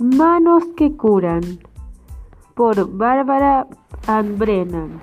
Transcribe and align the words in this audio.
Manos 0.00 0.64
que 0.78 0.96
curan 0.96 1.42
por 2.54 2.90
Bárbara 2.90 3.66
Brennan. 4.38 4.98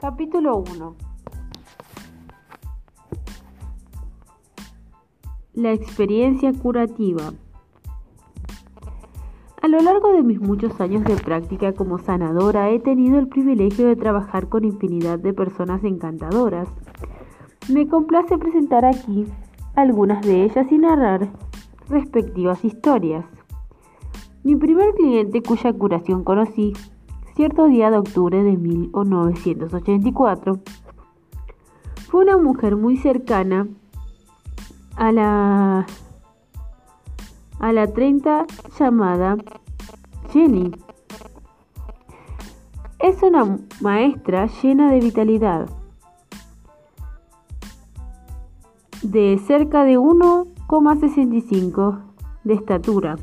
Capítulo 0.00 0.56
1. 0.56 0.96
La 5.54 5.70
experiencia 5.70 6.52
curativa. 6.52 7.32
A 9.62 9.68
lo 9.68 9.78
largo 9.78 10.12
de 10.14 10.24
mis 10.24 10.40
muchos 10.40 10.80
años 10.80 11.04
de 11.04 11.14
práctica 11.14 11.72
como 11.72 11.98
sanadora 11.98 12.70
he 12.70 12.80
tenido 12.80 13.20
el 13.20 13.28
privilegio 13.28 13.86
de 13.86 13.94
trabajar 13.94 14.48
con 14.48 14.64
infinidad 14.64 15.20
de 15.20 15.32
personas 15.32 15.84
encantadoras. 15.84 16.68
Me 17.72 17.86
complace 17.86 18.36
presentar 18.36 18.84
aquí 18.84 19.26
algunas 19.76 20.26
de 20.26 20.42
ellas 20.42 20.66
y 20.72 20.78
narrar 20.78 21.28
respectivas 21.88 22.64
historias. 22.64 23.24
Mi 24.44 24.56
primer 24.56 24.92
cliente 24.94 25.40
cuya 25.40 25.72
curación 25.72 26.24
conocí 26.24 26.72
cierto 27.36 27.66
día 27.66 27.92
de 27.92 27.98
octubre 27.98 28.42
de 28.42 28.56
1984 28.56 30.58
fue 32.10 32.24
una 32.24 32.38
mujer 32.38 32.74
muy 32.74 32.96
cercana 32.96 33.68
a 34.96 35.12
la 35.12 35.86
a 37.60 37.72
la 37.72 37.86
30 37.86 38.46
llamada 38.76 39.36
Jenny. 40.32 40.72
Es 42.98 43.22
una 43.22 43.60
maestra 43.80 44.48
llena 44.60 44.90
de 44.90 44.98
vitalidad, 44.98 45.70
de 49.02 49.40
cerca 49.46 49.84
de 49.84 49.98
1,65 49.98 52.00
de 52.42 52.54
estatura 52.54 53.16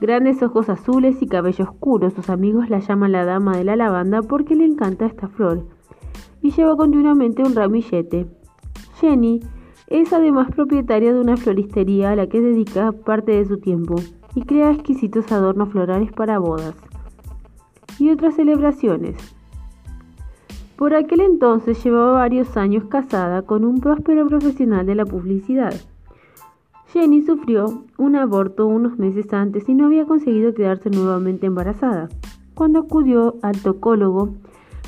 Grandes 0.00 0.42
ojos 0.42 0.70
azules 0.70 1.20
y 1.20 1.26
cabello 1.26 1.64
oscuro, 1.64 2.08
sus 2.10 2.30
amigos 2.30 2.70
la 2.70 2.78
llaman 2.78 3.12
la 3.12 3.26
dama 3.26 3.56
de 3.56 3.64
la 3.64 3.76
lavanda 3.76 4.22
porque 4.22 4.56
le 4.56 4.64
encanta 4.64 5.04
esta 5.04 5.28
flor. 5.28 5.66
Y 6.40 6.52
lleva 6.52 6.76
continuamente 6.76 7.42
un 7.42 7.54
ramillete. 7.54 8.26
Jenny 8.98 9.40
es 9.88 10.12
además 10.12 10.50
propietaria 10.52 11.12
de 11.12 11.20
una 11.20 11.36
floristería 11.36 12.12
a 12.12 12.16
la 12.16 12.28
que 12.28 12.40
dedica 12.40 12.92
parte 12.92 13.32
de 13.32 13.44
su 13.44 13.58
tiempo 13.58 13.96
y 14.34 14.42
crea 14.42 14.70
exquisitos 14.70 15.30
adornos 15.32 15.70
florales 15.70 16.12
para 16.12 16.38
bodas 16.38 16.74
y 17.98 18.08
otras 18.08 18.36
celebraciones. 18.36 19.16
Por 20.76 20.94
aquel 20.94 21.20
entonces 21.20 21.84
llevaba 21.84 22.12
varios 22.12 22.56
años 22.56 22.84
casada 22.84 23.42
con 23.42 23.66
un 23.66 23.80
próspero 23.80 24.26
profesional 24.26 24.86
de 24.86 24.94
la 24.94 25.04
publicidad. 25.04 25.74
Jenny 26.92 27.22
sufrió 27.22 27.84
un 27.98 28.16
aborto 28.16 28.66
unos 28.66 28.98
meses 28.98 29.32
antes 29.32 29.68
y 29.68 29.74
no 29.74 29.86
había 29.86 30.06
conseguido 30.06 30.54
quedarse 30.54 30.90
nuevamente 30.90 31.46
embarazada. 31.46 32.08
Cuando 32.54 32.80
acudió 32.80 33.36
al 33.42 33.60
tocólogo 33.60 34.34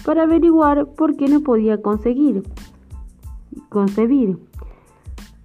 para 0.05 0.25
averiguar 0.25 0.86
por 0.95 1.17
qué 1.17 1.28
no 1.28 1.42
podía 1.42 1.80
conseguir 1.80 2.42
concebir. 3.69 4.36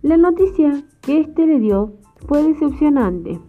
La 0.02 0.18
noticia 0.18 0.84
que 1.02 1.20
éste 1.22 1.46
le 1.46 1.60
dio 1.60 1.94
fue 2.28 2.42
decepcionante. 2.42 3.40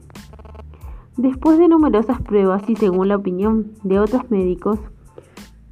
Después 1.17 1.59
de 1.59 1.69
numerosas 1.69 2.21
pruebas 2.21 2.69
y 2.69 2.77
según 2.77 3.09
la 3.09 3.17
opinión 3.17 3.73
de 3.85 4.01
otros 4.01 4.31
médicos, 4.31 4.79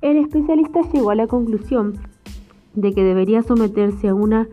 el 0.00 0.16
especialista 0.16 0.80
llegó 0.92 1.10
a 1.10 1.14
la 1.14 1.26
conclusión 1.26 1.98
de 2.74 2.92
que 2.94 3.04
debería 3.04 3.42
someterse 3.42 4.08
a 4.08 4.14
una 4.14 4.48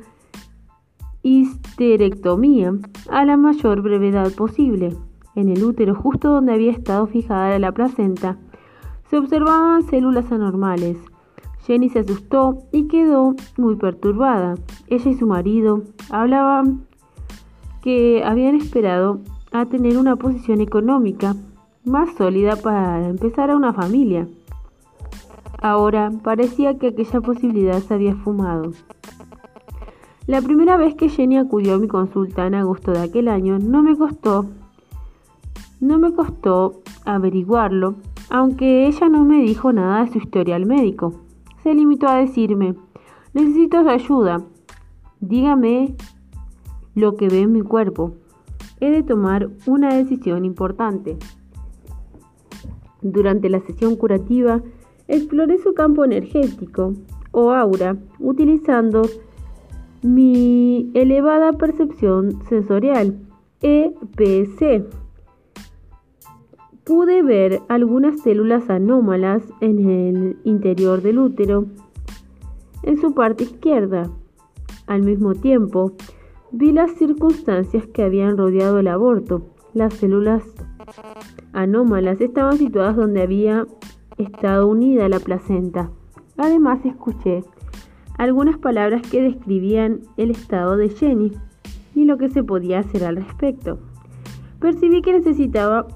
histerectomía 1.23 2.73
a 3.09 3.25
la 3.25 3.37
mayor 3.37 3.81
brevedad 3.81 4.31
posible. 4.33 4.95
En 5.35 5.49
el 5.49 5.63
útero, 5.63 5.95
justo 5.95 6.29
donde 6.29 6.53
había 6.53 6.71
estado 6.71 7.07
fijada 7.07 7.57
la 7.57 7.71
placenta, 7.71 8.37
se 9.09 9.17
observaban 9.17 9.83
células 9.83 10.31
anormales. 10.31 10.97
Jenny 11.65 11.89
se 11.89 11.99
asustó 11.99 12.59
y 12.71 12.87
quedó 12.87 13.35
muy 13.57 13.75
perturbada. 13.77 14.55
Ella 14.87 15.11
y 15.11 15.15
su 15.15 15.25
marido 15.25 15.83
hablaban 16.11 16.85
que 17.81 18.21
habían 18.23 18.55
esperado 18.55 19.21
a 19.51 19.65
tener 19.65 19.97
una 19.97 20.15
posición 20.17 20.61
económica 20.61 21.35
más 21.85 22.13
sólida 22.15 22.55
para 22.55 23.07
empezar 23.07 23.49
a 23.49 23.55
una 23.55 23.73
familia. 23.73 24.27
Ahora 25.61 26.11
parecía 26.23 26.77
que 26.77 26.87
aquella 26.87 27.21
posibilidad 27.21 27.79
se 27.79 27.93
había 27.93 28.15
fumado. 28.15 28.71
La 30.25 30.41
primera 30.41 30.77
vez 30.77 30.95
que 30.95 31.09
Jenny 31.09 31.37
acudió 31.37 31.75
a 31.75 31.77
mi 31.79 31.87
consulta 31.87 32.47
en 32.47 32.55
agosto 32.55 32.91
de 32.91 33.01
aquel 33.01 33.27
año 33.27 33.59
no 33.59 33.83
me 33.83 33.95
costó 33.95 34.45
no 35.83 35.99
me 35.99 36.13
costó 36.13 36.81
averiguarlo, 37.03 37.95
aunque 38.29 38.87
ella 38.87 39.09
no 39.09 39.25
me 39.25 39.41
dijo 39.41 39.73
nada 39.73 40.05
de 40.05 40.13
su 40.13 40.17
historial 40.17 40.65
médico. 40.65 41.13
Se 41.61 41.73
limitó 41.73 42.07
a 42.07 42.19
decirme, 42.19 42.75
necesito 43.33 43.81
su 43.81 43.89
ayuda. 43.89 44.41
Dígame 45.19 45.95
lo 46.95 47.17
que 47.17 47.27
ve 47.27 47.41
en 47.41 47.51
mi 47.51 47.63
cuerpo. 47.63 48.13
He 48.79 48.91
de 48.91 49.03
tomar 49.03 49.49
una 49.67 49.93
decisión 49.93 50.45
importante. 50.45 51.17
Durante 53.01 53.49
la 53.49 53.59
sesión 53.59 53.97
curativa, 53.97 54.61
exploré 55.09 55.57
su 55.57 55.73
campo 55.73 56.05
energético 56.05 56.93
o 57.33 57.51
aura, 57.51 57.97
utilizando 58.19 59.01
mi 60.03 60.91
elevada 60.93 61.53
percepción 61.53 62.43
sensorial, 62.49 63.17
EPC. 63.61 64.85
Pude 66.83 67.23
ver 67.23 67.61
algunas 67.69 68.19
células 68.19 68.69
anómalas 68.69 69.43
en 69.61 69.89
el 69.89 70.37
interior 70.43 71.01
del 71.01 71.19
útero, 71.19 71.65
en 72.83 72.99
su 72.99 73.13
parte 73.13 73.45
izquierda. 73.45 74.09
Al 74.87 75.03
mismo 75.03 75.33
tiempo, 75.33 75.93
vi 76.51 76.73
las 76.73 76.91
circunstancias 76.91 77.87
que 77.87 78.03
habían 78.03 78.37
rodeado 78.37 78.79
el 78.79 78.89
aborto. 78.89 79.43
Las 79.73 79.93
células 79.93 80.43
anómalas 81.53 82.19
estaban 82.19 82.57
situadas 82.57 82.97
donde 82.97 83.21
había 83.21 83.65
estado 84.17 84.67
unida 84.67 85.07
la 85.07 85.19
placenta. 85.19 85.89
Además, 86.35 86.85
escuché 86.85 87.45
algunas 88.23 88.57
palabras 88.57 89.01
que 89.01 89.21
describían 89.21 89.99
el 90.15 90.31
estado 90.31 90.77
de 90.77 90.89
Jenny 90.89 91.31
y 91.93 92.05
lo 92.05 92.17
que 92.17 92.29
se 92.29 92.43
podía 92.43 92.79
hacer 92.79 93.03
al 93.03 93.17
respecto. 93.17 93.79
Percibí 94.59 95.01
que 95.01 95.11
necesitaba 95.11 95.87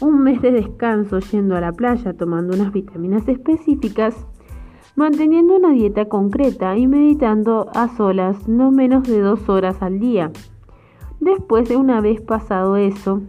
un 0.00 0.22
mes 0.22 0.40
de 0.40 0.52
descanso 0.52 1.18
yendo 1.20 1.54
a 1.54 1.60
la 1.60 1.72
playa, 1.72 2.14
tomando 2.14 2.54
unas 2.54 2.72
vitaminas 2.72 3.28
específicas, 3.28 4.26
manteniendo 4.96 5.56
una 5.56 5.72
dieta 5.72 6.06
concreta 6.06 6.76
y 6.78 6.86
meditando 6.86 7.68
a 7.74 7.88
solas 7.88 8.48
no 8.48 8.70
menos 8.70 9.04
de 9.04 9.20
dos 9.20 9.48
horas 9.48 9.82
al 9.82 10.00
día. 10.00 10.32
Después 11.20 11.68
de 11.68 11.76
una 11.76 12.00
vez 12.00 12.22
pasado 12.22 12.76
eso, 12.76 13.20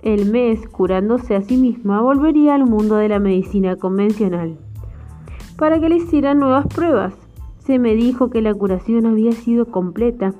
el 0.00 0.30
mes 0.30 0.66
curándose 0.68 1.36
a 1.36 1.42
sí 1.42 1.58
misma 1.58 2.00
volvería 2.00 2.54
al 2.54 2.64
mundo 2.64 2.96
de 2.96 3.08
la 3.10 3.18
medicina 3.18 3.76
convencional 3.76 4.56
para 5.60 5.78
que 5.78 5.90
le 5.90 5.96
hicieran 5.96 6.38
nuevas 6.38 6.66
pruebas. 6.68 7.12
Se 7.58 7.78
me 7.78 7.94
dijo 7.94 8.30
que 8.30 8.40
la 8.40 8.54
curación 8.54 9.04
había 9.04 9.32
sido 9.32 9.66
completa 9.66 10.32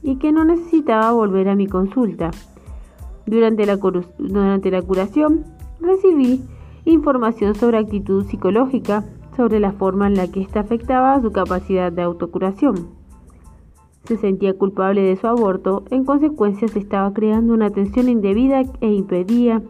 y 0.00 0.16
que 0.16 0.30
no 0.30 0.44
necesitaba 0.44 1.10
volver 1.10 1.48
a 1.48 1.56
mi 1.56 1.66
consulta. 1.66 2.30
Durante 3.26 3.66
la, 3.66 3.78
curación 3.78 5.44
recibí 5.80 6.44
información 6.84 7.56
sobre 7.56 7.78
actitud 7.78 8.24
psicológica, 8.26 9.04
sobre 9.36 9.58
la 9.58 9.72
forma 9.72 10.06
en 10.06 10.14
la 10.14 10.28
que 10.28 10.40
ésta 10.40 10.60
afectaba 10.60 11.20
su 11.20 11.32
capacidad 11.32 11.90
de 11.90 12.02
autocuración. 12.02 12.90
Se 14.04 14.18
sentía 14.18 14.56
culpable 14.56 15.02
de 15.02 15.16
su 15.16 15.26
aborto, 15.26 15.82
en 15.90 16.04
consecuencia 16.04 16.68
se 16.68 16.78
estaba 16.78 17.12
creando 17.12 17.54
una 17.54 17.70
tensión 17.70 18.08
indebida 18.08 18.62
e 18.80 18.92
impedía 18.92 19.62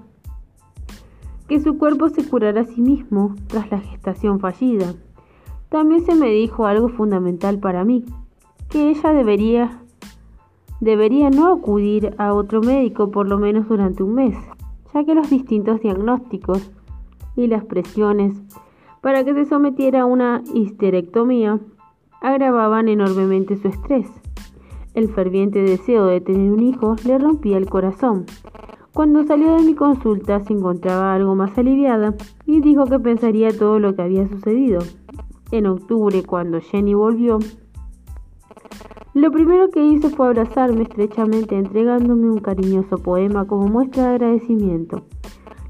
que 1.50 1.58
su 1.58 1.78
cuerpo 1.78 2.08
se 2.08 2.22
curara 2.22 2.60
a 2.60 2.64
sí 2.64 2.80
mismo 2.80 3.34
tras 3.48 3.68
la 3.72 3.80
gestación 3.80 4.38
fallida. 4.38 4.94
También 5.68 6.06
se 6.06 6.14
me 6.14 6.28
dijo 6.30 6.64
algo 6.64 6.88
fundamental 6.88 7.58
para 7.58 7.84
mí, 7.84 8.04
que 8.68 8.90
ella 8.90 9.12
debería 9.12 9.82
debería 10.78 11.28
no 11.28 11.52
acudir 11.52 12.14
a 12.18 12.34
otro 12.34 12.60
médico 12.60 13.10
por 13.10 13.28
lo 13.28 13.36
menos 13.36 13.68
durante 13.68 14.04
un 14.04 14.14
mes, 14.14 14.36
ya 14.94 15.02
que 15.02 15.16
los 15.16 15.28
distintos 15.28 15.80
diagnósticos 15.80 16.70
y 17.34 17.48
las 17.48 17.64
presiones 17.64 18.40
para 19.00 19.24
que 19.24 19.34
se 19.34 19.44
sometiera 19.44 20.02
a 20.02 20.06
una 20.06 20.44
histerectomía 20.54 21.58
agravaban 22.20 22.86
enormemente 22.88 23.56
su 23.56 23.66
estrés. 23.66 24.06
El 24.94 25.08
ferviente 25.08 25.62
deseo 25.62 26.06
de 26.06 26.20
tener 26.20 26.52
un 26.52 26.62
hijo 26.62 26.94
le 27.04 27.18
rompía 27.18 27.56
el 27.56 27.68
corazón, 27.68 28.26
cuando 28.92 29.24
salió 29.24 29.56
de 29.56 29.62
mi 29.62 29.74
consulta 29.74 30.40
se 30.40 30.52
encontraba 30.52 31.14
algo 31.14 31.34
más 31.34 31.56
aliviada 31.56 32.14
y 32.44 32.60
dijo 32.60 32.86
que 32.86 32.98
pensaría 32.98 33.56
todo 33.56 33.78
lo 33.78 33.94
que 33.94 34.02
había 34.02 34.28
sucedido. 34.28 34.80
En 35.52 35.66
octubre, 35.66 36.22
cuando 36.22 36.60
Jenny 36.60 36.94
volvió, 36.94 37.38
Lo 39.14 39.32
primero 39.32 39.70
que 39.70 39.84
hizo 39.84 40.10
fue 40.10 40.28
abrazarme 40.28 40.82
estrechamente, 40.82 41.56
entregándome 41.56 42.30
un 42.30 42.38
cariñoso 42.38 42.98
poema 42.98 43.46
como 43.46 43.66
muestra 43.66 44.04
de 44.04 44.08
agradecimiento. 44.10 45.02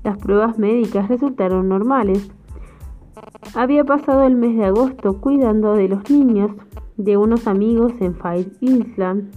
Las 0.05 0.19
pruebas 0.19 0.59
médicas 0.59 1.09
resultaron 1.09 1.69
normales. 1.69 2.31
Había 3.55 3.85
pasado 3.85 4.25
el 4.25 4.37
mes 4.37 4.57
de 4.57 4.65
agosto 4.65 5.21
cuidando 5.21 5.75
de 5.75 5.89
los 5.89 6.11
niños 6.11 6.53
de 6.97 7.17
unos 7.17 7.47
amigos 7.47 7.93
en 8.01 8.15
Fire 8.15 8.53
Island. 8.61 9.31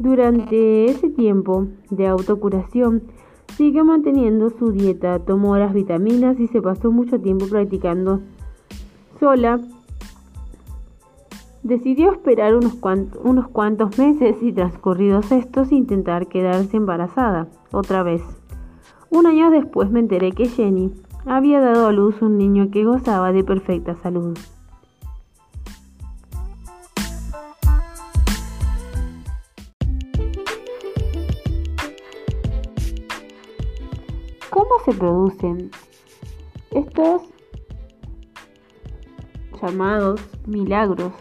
Durante 0.00 0.86
ese 0.86 1.10
tiempo 1.10 1.68
de 1.90 2.08
autocuración, 2.08 3.02
siguió 3.56 3.84
manteniendo 3.84 4.48
su 4.48 4.72
dieta, 4.72 5.18
tomó 5.18 5.56
las 5.58 5.74
vitaminas 5.74 6.40
y 6.40 6.48
se 6.48 6.62
pasó 6.62 6.90
mucho 6.90 7.20
tiempo 7.20 7.46
practicando 7.46 8.20
sola 9.20 9.60
Decidió 11.62 12.10
esperar 12.12 12.54
unos, 12.54 13.48
cuantos 13.48 13.98
meses 13.98 14.36
y 14.40 14.52
transcurridos 14.52 15.30
estos 15.30 15.70
intentar 15.72 16.26
quedarse 16.28 16.78
embarazada 16.78 17.48
otra 17.70 18.02
vez. 18.02 18.22
Un 19.10 19.26
año 19.26 19.50
después 19.50 19.90
me 19.90 20.00
enteré 20.00 20.32
que 20.32 20.46
Jenny 20.46 20.94
había 21.26 21.60
dado 21.60 21.86
a 21.86 21.92
luz 21.92 22.22
un 22.22 22.38
niño 22.38 22.70
que 22.70 22.84
gozaba 22.84 23.32
de 23.32 23.44
perfecta 23.44 23.94
salud. 23.96 24.38
Se 34.84 34.92
producen 34.92 35.70
estos 36.72 37.22
llamados 39.60 40.20
milagros 40.46 41.12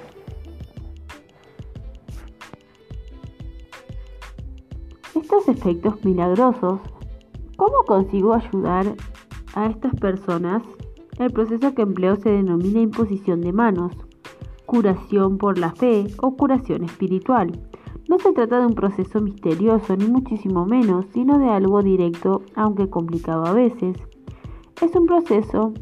estos 5.32 5.48
efectos 5.48 6.04
milagrosos, 6.04 6.80
¿cómo 7.56 7.84
consigo 7.86 8.34
ayudar 8.34 8.96
a 9.54 9.68
estas 9.68 9.94
personas? 10.00 10.64
El 11.20 11.32
proceso 11.32 11.76
que 11.76 11.84
empleo 11.84 12.16
se 12.16 12.32
denomina 12.32 12.80
imposición 12.80 13.42
de 13.42 13.54
manos, 13.54 13.94
curación 14.66 15.38
por 15.38 15.60
la 15.60 15.72
fe 15.72 16.08
o 16.20 16.36
curación 16.36 16.84
espiritual. 16.84 17.52
No 18.08 18.18
se 18.20 18.34
trata 18.34 18.60
de 18.60 18.66
un 18.66 18.74
proceso 18.74 19.22
misterioso, 19.22 19.96
ni 19.96 20.08
muchísimo 20.08 20.66
menos, 20.66 21.06
sino 21.14 21.38
de 21.38 21.50
algo 21.50 21.84
directo, 21.84 22.42
aunque 22.56 22.90
complicado 22.90 23.46
a 23.46 23.54
veces. 23.54 23.98
Es 24.82 24.96
un 24.96 25.06
proceso 25.06 25.74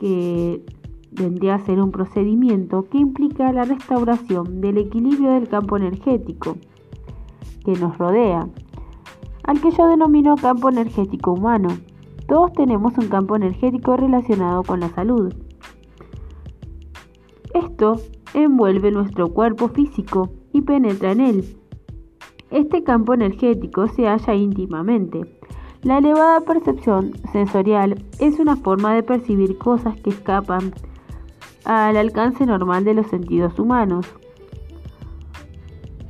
que 0.00 0.64
vendría 1.12 1.54
a 1.54 1.60
ser 1.60 1.80
un 1.80 1.90
procedimiento 1.90 2.84
que 2.84 2.98
implica 2.98 3.52
la 3.52 3.64
restauración 3.64 4.60
del 4.60 4.78
equilibrio 4.78 5.30
del 5.30 5.48
campo 5.48 5.76
energético 5.76 6.56
que 7.64 7.72
nos 7.72 7.96
rodea, 7.98 8.48
al 9.44 9.60
que 9.60 9.70
yo 9.70 9.86
denomino 9.86 10.36
campo 10.36 10.68
energético 10.68 11.32
humano. 11.32 11.68
Todos 12.28 12.52
tenemos 12.52 12.98
un 12.98 13.08
campo 13.08 13.36
energético 13.36 13.96
relacionado 13.96 14.62
con 14.64 14.80
la 14.80 14.88
salud. 14.90 15.32
Esto 17.54 17.96
envuelve 18.34 18.90
nuestro 18.90 19.28
cuerpo 19.28 19.68
físico 19.68 20.30
y 20.56 20.62
penetra 20.62 21.12
en 21.12 21.20
él. 21.20 21.56
Este 22.50 22.82
campo 22.82 23.14
energético 23.14 23.88
se 23.88 24.06
halla 24.06 24.34
íntimamente. 24.34 25.24
La 25.82 25.98
elevada 25.98 26.40
percepción 26.40 27.12
sensorial 27.32 28.02
es 28.18 28.38
una 28.38 28.56
forma 28.56 28.94
de 28.94 29.02
percibir 29.02 29.58
cosas 29.58 30.00
que 30.00 30.10
escapan 30.10 30.72
al 31.64 31.96
alcance 31.96 32.46
normal 32.46 32.84
de 32.84 32.94
los 32.94 33.06
sentidos 33.08 33.58
humanos 33.58 34.06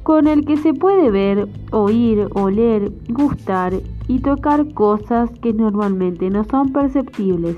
con 0.07 0.29
el 0.29 0.45
que 0.45 0.57
se 0.57 0.73
puede 0.73 1.11
ver, 1.11 1.49
oír, 1.73 2.29
oler, 2.35 2.93
gustar 3.09 3.73
y 4.07 4.21
tocar 4.21 4.73
cosas 4.73 5.29
que 5.43 5.53
normalmente 5.53 6.31
no 6.31 6.45
son 6.45 6.73
perceptibles. 6.73 7.57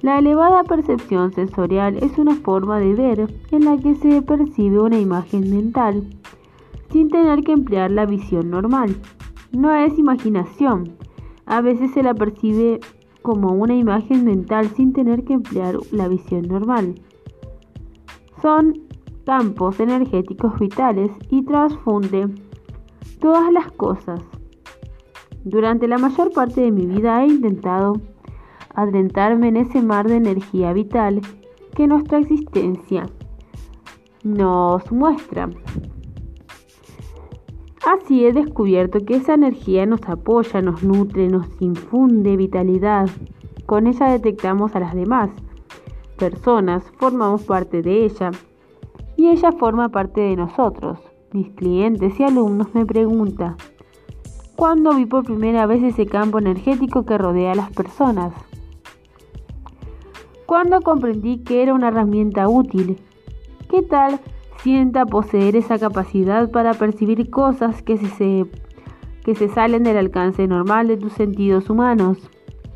La 0.00 0.20
elevada 0.20 0.62
percepción 0.62 1.32
sensorial 1.32 1.96
es 1.96 2.18
una 2.18 2.36
forma 2.36 2.78
de 2.78 2.94
ver 2.94 3.34
en 3.50 3.64
la 3.64 3.76
que 3.76 3.96
se 3.96 4.22
percibe 4.22 4.80
una 4.80 5.00
imagen 5.00 5.50
mental 5.50 6.04
sin 6.90 7.08
tener 7.08 7.42
que 7.42 7.52
emplear 7.52 7.90
la 7.90 8.06
visión 8.06 8.50
normal. 8.50 8.94
No 9.50 9.74
es 9.74 9.98
imaginación, 9.98 10.96
a 11.46 11.60
veces 11.62 11.90
se 11.92 12.04
la 12.04 12.14
percibe 12.14 12.78
como 13.22 13.52
una 13.54 13.74
imagen 13.74 14.24
mental 14.24 14.68
sin 14.68 14.92
tener 14.92 15.24
que 15.24 15.32
emplear 15.32 15.76
la 15.90 16.06
visión 16.06 16.42
normal. 16.42 16.94
Son 18.40 18.74
campos 19.26 19.80
energéticos 19.80 20.58
vitales 20.60 21.10
y 21.28 21.44
transfunde 21.44 22.28
todas 23.20 23.52
las 23.52 23.72
cosas. 23.72 24.20
Durante 25.44 25.88
la 25.88 25.98
mayor 25.98 26.32
parte 26.32 26.60
de 26.60 26.70
mi 26.70 26.86
vida 26.86 27.24
he 27.24 27.26
intentado 27.26 27.94
adentrarme 28.74 29.48
en 29.48 29.56
ese 29.56 29.82
mar 29.82 30.08
de 30.08 30.16
energía 30.16 30.72
vital 30.72 31.20
que 31.74 31.86
nuestra 31.86 32.18
existencia 32.18 33.08
nos 34.24 34.90
muestra. 34.90 35.48
Así 37.86 38.26
he 38.26 38.32
descubierto 38.32 39.04
que 39.04 39.16
esa 39.16 39.34
energía 39.34 39.86
nos 39.86 40.02
apoya, 40.08 40.60
nos 40.60 40.82
nutre, 40.82 41.28
nos 41.28 41.46
infunde 41.60 42.36
vitalidad. 42.36 43.08
Con 43.66 43.86
ella 43.86 44.10
detectamos 44.10 44.74
a 44.74 44.80
las 44.80 44.94
demás 44.94 45.30
personas, 46.18 46.82
formamos 46.98 47.44
parte 47.44 47.80
de 47.80 48.04
ella 48.04 48.32
y 49.16 49.28
ella 49.28 49.52
forma 49.52 49.88
parte 49.88 50.20
de 50.20 50.36
nosotros. 50.36 50.98
Mis 51.32 51.50
clientes 51.50 52.18
y 52.18 52.24
alumnos 52.24 52.74
me 52.74 52.84
preguntan, 52.84 53.56
¿cuándo 54.56 54.94
vi 54.94 55.06
por 55.06 55.24
primera 55.24 55.66
vez 55.66 55.82
ese 55.82 56.06
campo 56.06 56.38
energético 56.38 57.04
que 57.04 57.16
rodea 57.16 57.52
a 57.52 57.56
las 57.56 57.70
personas? 57.70 58.32
¿Cuándo 60.48 60.80
comprendí 60.80 61.44
que 61.44 61.62
era 61.62 61.74
una 61.74 61.88
herramienta 61.88 62.48
útil? 62.48 62.96
¿Qué 63.68 63.82
tal 63.82 64.18
sienta 64.62 65.04
poseer 65.04 65.56
esa 65.56 65.78
capacidad 65.78 66.50
para 66.50 66.72
percibir 66.72 67.28
cosas 67.28 67.82
que 67.82 67.98
se, 67.98 68.46
que 69.26 69.34
se 69.34 69.48
salen 69.50 69.82
del 69.82 69.98
alcance 69.98 70.46
normal 70.46 70.88
de 70.88 70.96
tus 70.96 71.12
sentidos 71.12 71.68
humanos? 71.68 72.30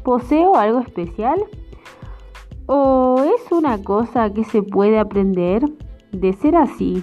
¿Poseo 0.04 0.56
algo 0.56 0.80
especial? 0.80 1.42
¿O 2.66 3.24
es 3.24 3.50
una 3.50 3.82
cosa 3.82 4.34
que 4.34 4.44
se 4.44 4.62
puede 4.62 4.98
aprender? 4.98 5.64
De 6.10 6.34
ser 6.34 6.56
así, 6.56 7.02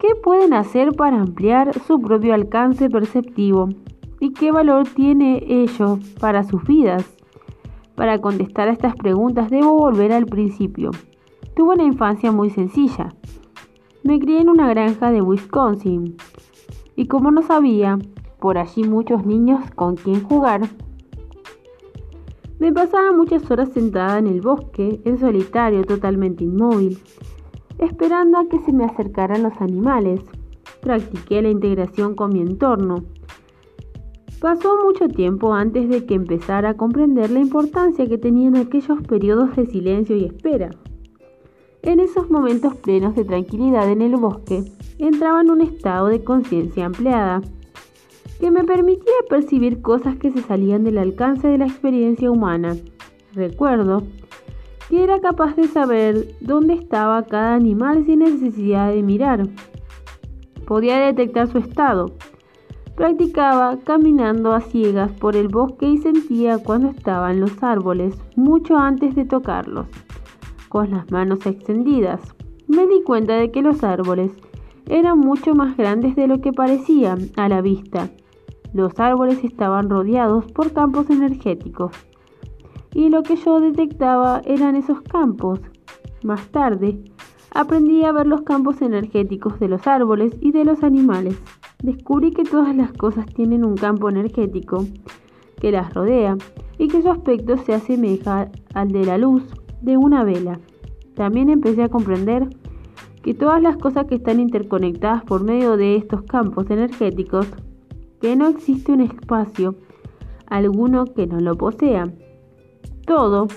¿qué 0.00 0.16
pueden 0.20 0.52
hacer 0.52 0.96
para 0.96 1.20
ampliar 1.20 1.78
su 1.86 2.00
propio 2.00 2.34
alcance 2.34 2.90
perceptivo? 2.90 3.68
¿Y 4.18 4.32
qué 4.32 4.50
valor 4.50 4.88
tiene 4.88 5.44
ello 5.46 6.00
para 6.18 6.42
sus 6.42 6.64
vidas? 6.64 7.19
Para 8.00 8.18
contestar 8.18 8.66
a 8.66 8.72
estas 8.72 8.96
preguntas 8.96 9.50
debo 9.50 9.76
volver 9.76 10.10
al 10.12 10.24
principio. 10.24 10.90
Tuve 11.54 11.74
una 11.74 11.82
infancia 11.82 12.32
muy 12.32 12.48
sencilla. 12.48 13.10
Me 14.02 14.18
crié 14.18 14.40
en 14.40 14.48
una 14.48 14.66
granja 14.70 15.10
de 15.12 15.20
Wisconsin 15.20 16.16
y 16.96 17.08
como 17.08 17.30
no 17.30 17.42
sabía 17.42 17.98
por 18.38 18.56
allí 18.56 18.84
muchos 18.84 19.26
niños 19.26 19.70
con 19.74 19.96
quien 19.96 20.22
jugar, 20.22 20.62
me 22.58 22.72
pasaba 22.72 23.12
muchas 23.12 23.50
horas 23.50 23.68
sentada 23.74 24.18
en 24.18 24.28
el 24.28 24.40
bosque, 24.40 25.02
en 25.04 25.18
solitario, 25.18 25.84
totalmente 25.84 26.42
inmóvil, 26.42 26.98
esperando 27.76 28.38
a 28.38 28.48
que 28.48 28.60
se 28.60 28.72
me 28.72 28.86
acercaran 28.86 29.42
los 29.42 29.60
animales. 29.60 30.22
Practiqué 30.80 31.42
la 31.42 31.50
integración 31.50 32.14
con 32.14 32.32
mi 32.32 32.40
entorno. 32.40 33.04
Pasó 34.40 34.78
mucho 34.82 35.06
tiempo 35.08 35.52
antes 35.52 35.90
de 35.90 36.06
que 36.06 36.14
empezara 36.14 36.70
a 36.70 36.76
comprender 36.76 37.30
la 37.30 37.40
importancia 37.40 38.08
que 38.08 38.16
tenían 38.16 38.56
aquellos 38.56 39.02
periodos 39.02 39.54
de 39.54 39.66
silencio 39.66 40.16
y 40.16 40.24
espera. 40.24 40.70
En 41.82 42.00
esos 42.00 42.30
momentos 42.30 42.74
plenos 42.76 43.14
de 43.14 43.26
tranquilidad 43.26 43.90
en 43.90 44.00
el 44.00 44.16
bosque, 44.16 44.64
entraba 44.98 45.42
en 45.42 45.50
un 45.50 45.60
estado 45.60 46.06
de 46.06 46.24
conciencia 46.24 46.86
ampliada, 46.86 47.42
que 48.40 48.50
me 48.50 48.64
permitía 48.64 49.12
percibir 49.28 49.82
cosas 49.82 50.16
que 50.16 50.30
se 50.30 50.40
salían 50.40 50.84
del 50.84 50.96
alcance 50.96 51.46
de 51.46 51.58
la 51.58 51.66
experiencia 51.66 52.30
humana. 52.30 52.76
Recuerdo 53.34 54.04
que 54.88 55.04
era 55.04 55.20
capaz 55.20 55.54
de 55.54 55.68
saber 55.68 56.34
dónde 56.40 56.74
estaba 56.74 57.22
cada 57.24 57.54
animal 57.54 58.06
sin 58.06 58.20
necesidad 58.20 58.90
de 58.90 59.02
mirar. 59.02 59.46
Podía 60.66 60.98
detectar 60.98 61.46
su 61.48 61.58
estado. 61.58 62.14
Practicaba 63.00 63.78
caminando 63.78 64.52
a 64.52 64.60
ciegas 64.60 65.10
por 65.12 65.34
el 65.34 65.48
bosque 65.48 65.86
y 65.86 65.96
sentía 65.96 66.58
cuando 66.58 66.88
estaba 66.88 67.30
en 67.30 67.40
los 67.40 67.62
árboles, 67.62 68.14
mucho 68.36 68.76
antes 68.76 69.14
de 69.14 69.24
tocarlos. 69.24 69.86
Con 70.68 70.90
las 70.90 71.10
manos 71.10 71.46
extendidas, 71.46 72.20
me 72.68 72.86
di 72.86 73.02
cuenta 73.02 73.36
de 73.36 73.50
que 73.50 73.62
los 73.62 73.84
árboles 73.84 74.32
eran 74.86 75.18
mucho 75.18 75.54
más 75.54 75.78
grandes 75.78 76.14
de 76.14 76.26
lo 76.26 76.42
que 76.42 76.52
parecían 76.52 77.30
a 77.38 77.48
la 77.48 77.62
vista. 77.62 78.10
Los 78.74 79.00
árboles 79.00 79.42
estaban 79.44 79.88
rodeados 79.88 80.52
por 80.52 80.74
campos 80.74 81.08
energéticos 81.08 81.92
y 82.92 83.08
lo 83.08 83.22
que 83.22 83.36
yo 83.36 83.60
detectaba 83.60 84.42
eran 84.44 84.76
esos 84.76 85.00
campos. 85.00 85.58
Más 86.22 86.48
tarde, 86.48 87.02
Aprendí 87.52 88.04
a 88.04 88.12
ver 88.12 88.28
los 88.28 88.42
campos 88.42 88.80
energéticos 88.80 89.58
de 89.58 89.66
los 89.66 89.86
árboles 89.88 90.36
y 90.40 90.52
de 90.52 90.64
los 90.64 90.84
animales. 90.84 91.36
Descubrí 91.82 92.30
que 92.30 92.44
todas 92.44 92.76
las 92.76 92.92
cosas 92.92 93.26
tienen 93.26 93.64
un 93.64 93.74
campo 93.74 94.08
energético 94.08 94.84
que 95.60 95.70
las 95.70 95.92
rodea 95.94 96.36
y 96.78 96.88
que 96.88 97.02
su 97.02 97.10
aspecto 97.10 97.56
se 97.58 97.74
asemeja 97.74 98.50
al 98.74 98.92
de 98.92 99.04
la 99.04 99.18
luz 99.18 99.42
de 99.82 99.96
una 99.96 100.24
vela. 100.24 100.58
También 101.14 101.50
empecé 101.50 101.82
a 101.82 101.88
comprender 101.88 102.48
que 103.22 103.34
todas 103.34 103.60
las 103.62 103.76
cosas 103.76 104.06
que 104.06 104.14
están 104.16 104.40
interconectadas 104.40 105.24
por 105.24 105.44
medio 105.44 105.76
de 105.76 105.96
estos 105.96 106.22
campos 106.22 106.70
energéticos, 106.70 107.46
que 108.20 108.36
no 108.36 108.48
existe 108.48 108.92
un 108.92 109.00
espacio 109.00 109.74
alguno 110.46 111.04
que 111.06 111.26
no 111.26 111.40
lo 111.40 111.56
posea. 111.56 112.12
Todo 113.06 113.48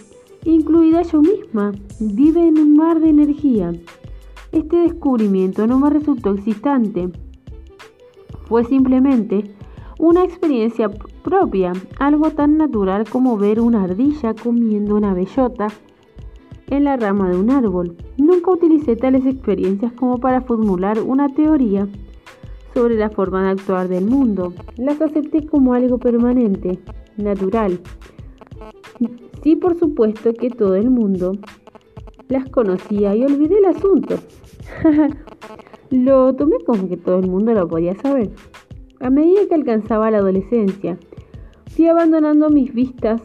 incluida 0.45 1.01
yo 1.03 1.21
misma, 1.21 1.71
vive 1.99 2.47
en 2.47 2.59
un 2.59 2.75
mar 2.75 2.99
de 2.99 3.09
energía. 3.09 3.71
Este 4.51 4.77
descubrimiento 4.77 5.65
no 5.67 5.79
me 5.79 5.89
resultó 5.89 6.31
existente. 6.33 7.09
Fue 8.53 8.63
simplemente 8.65 9.45
una 9.97 10.23
experiencia 10.23 10.87
propia, 11.23 11.73
algo 11.97 12.29
tan 12.29 12.59
natural 12.59 13.09
como 13.09 13.35
ver 13.35 13.59
una 13.59 13.83
ardilla 13.83 14.35
comiendo 14.35 14.95
una 14.95 15.15
bellota 15.15 15.69
en 16.67 16.83
la 16.83 16.95
rama 16.95 17.31
de 17.31 17.37
un 17.39 17.49
árbol. 17.49 17.97
Nunca 18.15 18.51
utilicé 18.51 18.95
tales 18.95 19.25
experiencias 19.25 19.91
como 19.93 20.19
para 20.19 20.41
formular 20.41 20.99
una 21.01 21.33
teoría 21.33 21.87
sobre 22.75 22.93
la 22.93 23.09
forma 23.09 23.41
de 23.41 23.49
actuar 23.53 23.87
del 23.87 24.05
mundo. 24.05 24.53
Las 24.77 25.01
acepté 25.01 25.47
como 25.47 25.73
algo 25.73 25.97
permanente, 25.97 26.77
natural, 27.17 27.79
Sí, 29.41 29.55
por 29.55 29.79
supuesto 29.79 30.31
que 30.31 30.51
todo 30.51 30.75
el 30.75 30.91
mundo 30.91 31.31
las 32.29 32.47
conocía 32.51 33.15
y 33.15 33.23
olvidé 33.23 33.57
el 33.57 33.65
asunto. 33.65 34.19
lo 35.93 36.33
tomé 36.33 36.55
como 36.65 36.89
que 36.89 36.97
todo 36.97 37.19
el 37.19 37.29
mundo 37.29 37.53
lo 37.53 37.67
podía 37.67 37.93
saber. 37.93 38.31
A 38.99 39.11
medida 39.11 39.45
que 39.47 39.53
alcanzaba 39.53 40.09
la 40.09 40.17
adolescencia, 40.17 40.97
fui 41.67 41.87
abandonando 41.87 42.49
mis 42.49 42.73
vistas 42.73 43.21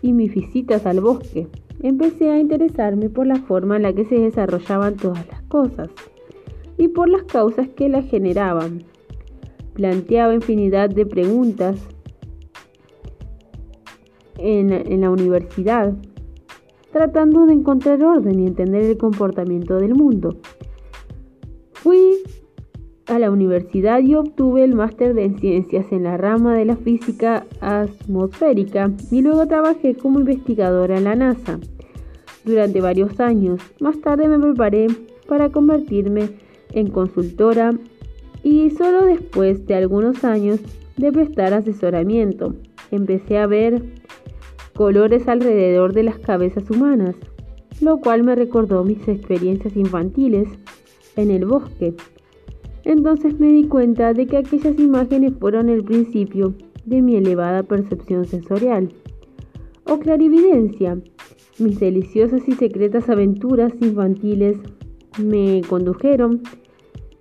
y 0.00 0.12
mis 0.12 0.34
visitas 0.34 0.84
al 0.84 1.00
bosque. 1.00 1.46
Empecé 1.80 2.30
a 2.30 2.40
interesarme 2.40 3.08
por 3.08 3.28
la 3.28 3.36
forma 3.36 3.76
en 3.76 3.82
la 3.82 3.92
que 3.92 4.04
se 4.04 4.16
desarrollaban 4.16 4.96
todas 4.96 5.24
las 5.28 5.42
cosas 5.42 5.90
y 6.76 6.88
por 6.88 7.08
las 7.08 7.22
causas 7.22 7.68
que 7.68 7.88
las 7.88 8.04
generaban. 8.06 8.82
Planteaba 9.74 10.34
infinidad 10.34 10.90
de 10.90 11.06
preguntas 11.06 11.86
en, 14.38 15.00
la 15.00 15.08
universidad, 15.08 15.94
tratando 16.90 17.46
de 17.46 17.54
encontrar 17.54 18.02
orden 18.02 18.40
y 18.40 18.46
entender 18.48 18.82
el 18.82 18.98
comportamiento 18.98 19.76
del 19.76 19.94
mundo. 19.94 20.36
Fui 21.82 22.22
a 23.06 23.18
la 23.18 23.32
universidad 23.32 24.00
y 24.02 24.14
obtuve 24.14 24.62
el 24.62 24.76
máster 24.76 25.14
de 25.14 25.36
ciencias 25.40 25.86
en 25.90 26.04
la 26.04 26.16
rama 26.16 26.54
de 26.54 26.64
la 26.64 26.76
física 26.76 27.44
atmosférica 27.60 28.92
y 29.10 29.20
luego 29.20 29.48
trabajé 29.48 29.96
como 29.96 30.20
investigadora 30.20 30.96
en 30.96 31.04
la 31.04 31.16
NASA 31.16 31.58
durante 32.44 32.80
varios 32.80 33.18
años. 33.18 33.60
Más 33.80 34.00
tarde 34.00 34.28
me 34.28 34.38
preparé 34.38 34.86
para 35.26 35.48
convertirme 35.48 36.28
en 36.70 36.88
consultora 36.88 37.72
y 38.44 38.70
solo 38.70 39.04
después 39.04 39.66
de 39.66 39.74
algunos 39.74 40.22
años 40.22 40.60
de 40.96 41.10
prestar 41.10 41.52
asesoramiento 41.52 42.54
empecé 42.92 43.38
a 43.38 43.48
ver 43.48 43.82
colores 44.76 45.26
alrededor 45.26 45.94
de 45.94 46.04
las 46.04 46.20
cabezas 46.20 46.70
humanas, 46.70 47.16
lo 47.80 47.98
cual 47.98 48.22
me 48.22 48.36
recordó 48.36 48.84
mis 48.84 49.08
experiencias 49.08 49.76
infantiles 49.76 50.48
en 51.16 51.30
el 51.30 51.46
bosque. 51.46 51.94
Entonces 52.84 53.38
me 53.38 53.48
di 53.48 53.64
cuenta 53.64 54.12
de 54.12 54.26
que 54.26 54.38
aquellas 54.38 54.78
imágenes 54.78 55.34
fueron 55.38 55.68
el 55.68 55.84
principio 55.84 56.54
de 56.84 57.00
mi 57.00 57.16
elevada 57.16 57.62
percepción 57.62 58.24
sensorial 58.24 58.88
o 59.84 59.98
clarividencia. 59.98 60.98
Mis 61.58 61.78
deliciosas 61.78 62.48
y 62.48 62.52
secretas 62.52 63.08
aventuras 63.08 63.72
infantiles 63.80 64.56
me 65.22 65.60
condujeron, 65.68 66.42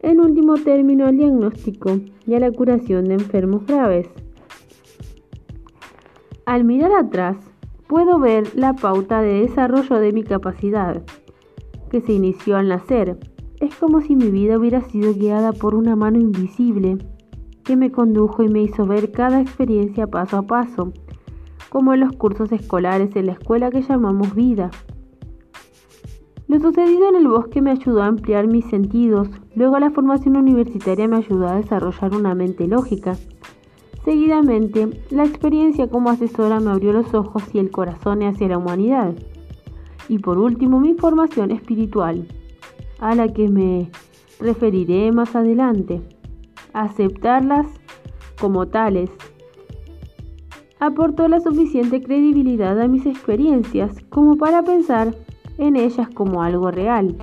en 0.02 0.20
último 0.20 0.56
término, 0.56 1.06
al 1.06 1.18
diagnóstico 1.18 2.00
y 2.26 2.34
a 2.34 2.40
la 2.40 2.52
curación 2.52 3.06
de 3.06 3.16
enfermos 3.16 3.66
graves. 3.68 4.08
Al 6.46 6.64
mirar 6.64 6.92
atrás, 6.94 7.38
puedo 7.88 8.20
ver 8.20 8.48
la 8.56 8.74
pauta 8.74 9.22
de 9.22 9.42
desarrollo 9.42 9.98
de 9.98 10.12
mi 10.12 10.24
capacidad, 10.24 11.04
que 11.90 12.02
se 12.02 12.14
inició 12.14 12.58
al 12.58 12.70
nacer. 12.70 13.18
Es 13.62 13.74
como 13.76 14.02
si 14.02 14.18
mi 14.18 14.30
vida 14.30 14.58
hubiera 14.58 14.82
sido 14.82 15.14
guiada 15.14 15.54
por 15.54 15.76
una 15.76 15.96
mano 15.96 16.20
invisible 16.20 16.98
que 17.64 17.78
me 17.78 17.92
condujo 17.92 18.44
y 18.44 18.50
me 18.50 18.64
hizo 18.64 18.86
ver 18.86 19.12
cada 19.14 19.40
experiencia 19.40 20.08
paso 20.08 20.40
a 20.40 20.42
paso, 20.42 20.92
como 21.70 21.94
en 21.94 22.02
los 22.02 22.12
cursos 22.12 22.52
escolares 22.52 23.16
en 23.16 23.28
la 23.28 23.34
escuela 23.34 23.72
que 23.72 23.84
llamamos 23.84 24.36
vida. 24.36 24.72
Lo 26.50 26.60
sucedido 26.60 27.08
en 27.08 27.16
el 27.16 27.30
bosque 27.30 27.62
me 27.62 27.72
ayudó 27.72 28.02
a 28.02 28.08
ampliar 28.08 28.48
mis 28.48 28.66
sentidos, 28.66 29.30
luego 29.56 29.80
la 29.80 29.92
formación 29.92 30.36
universitaria 30.36 31.08
me 31.08 31.18
ayudó 31.18 31.48
a 31.48 31.56
desarrollar 31.56 32.14
una 32.14 32.36
mente 32.36 32.68
lógica 32.68 33.16
Seguidamente, 34.04 35.04
la 35.12 35.26
experiencia 35.26 35.88
como 35.88 36.10
asesora 36.10 36.60
me 36.60 36.72
abrió 36.72 36.92
los 36.92 37.14
ojos 37.14 37.44
y 37.54 37.60
el 37.60 37.70
corazón 37.70 38.24
hacia 38.24 38.48
la 38.48 38.58
humanidad. 38.58 39.14
Y 40.10 40.18
por 40.18 40.40
último, 40.40 40.80
mi 40.80 40.96
formación 40.96 41.52
espiritual, 41.52 42.28
a 43.02 43.14
la 43.14 43.28
que 43.34 43.50
me 43.50 43.92
referiré 44.40 45.12
más 45.12 45.36
adelante. 45.36 46.02
Aceptarlas 46.72 47.68
como 48.40 48.68
tales 48.68 49.10
aportó 50.80 51.28
la 51.28 51.42
suficiente 51.42 52.02
credibilidad 52.02 52.80
a 52.80 52.88
mis 52.88 53.06
experiencias 53.06 53.98
como 54.10 54.38
para 54.38 54.64
pensar 54.64 55.14
en 55.58 55.76
ellas 55.76 56.08
como 56.14 56.42
algo 56.42 56.72
real. 56.72 57.18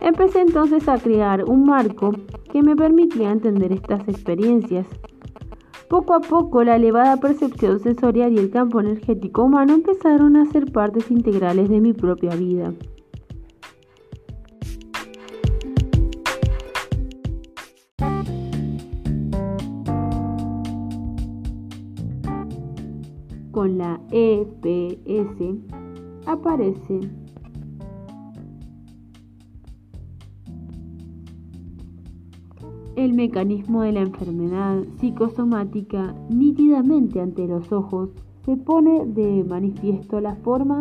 Empecé 0.00 0.42
entonces 0.42 0.88
a 0.88 0.96
crear 0.98 1.44
un 1.44 1.64
marco 1.64 2.12
que 2.52 2.62
me 2.62 2.76
permitía 2.76 3.32
entender 3.32 3.72
estas 3.72 4.06
experiencias 4.08 4.86
poco 5.88 6.12
a 6.12 6.20
poco, 6.20 6.64
la 6.64 6.76
elevada 6.76 7.16
percepción 7.16 7.80
sensorial 7.80 8.34
y 8.34 8.38
el 8.38 8.50
campo 8.50 8.78
energético 8.78 9.44
humano 9.44 9.72
empezaron 9.72 10.36
a 10.36 10.44
ser 10.44 10.70
partes 10.70 11.10
integrales 11.10 11.70
de 11.70 11.80
mi 11.80 11.94
propia 11.94 12.36
vida. 12.36 12.74
La 23.76 24.00
EPS 24.10 25.58
aparece. 26.24 27.00
El 32.96 33.12
mecanismo 33.12 33.82
de 33.82 33.92
la 33.92 34.00
enfermedad 34.00 34.84
psicosomática 34.98 36.14
nítidamente 36.30 37.20
ante 37.20 37.46
los 37.46 37.70
ojos, 37.70 38.10
se 38.46 38.56
pone 38.56 39.04
de 39.04 39.44
manifiesto 39.44 40.18
la 40.20 40.34
forma 40.36 40.80